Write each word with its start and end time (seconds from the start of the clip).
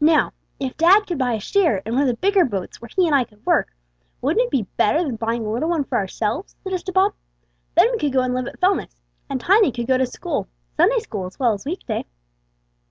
"Now, 0.00 0.32
if 0.58 0.78
dad 0.78 1.06
could 1.06 1.18
buy 1.18 1.34
a 1.34 1.40
share 1.40 1.82
in 1.84 1.92
one 1.92 2.00
of 2.04 2.08
the 2.08 2.14
bigger 2.16 2.46
boats 2.46 2.80
where 2.80 2.88
he 2.96 3.04
and 3.06 3.14
I 3.14 3.24
could 3.24 3.44
work, 3.44 3.76
wouldn't 4.22 4.46
it 4.46 4.50
be 4.50 4.62
better 4.78 5.04
than 5.04 5.16
buying 5.16 5.44
a 5.44 5.50
little 5.52 5.68
one 5.68 5.84
for 5.84 5.98
ourselves?" 5.98 6.56
suggested 6.62 6.94
Bob; 6.94 7.12
"then 7.76 7.92
we 7.92 7.98
could 7.98 8.14
go 8.14 8.22
and 8.22 8.32
live 8.32 8.46
at 8.46 8.62
Fellness, 8.62 9.02
and 9.28 9.38
Tiny 9.38 9.70
could 9.70 9.86
go 9.86 9.98
to 9.98 10.06
school 10.06 10.48
Sunday 10.78 11.00
school 11.00 11.26
as 11.26 11.38
well 11.38 11.52
as 11.52 11.66
week 11.66 11.84
day." 11.86 12.06